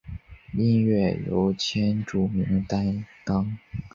[0.57, 3.55] 音乐由千住明担当。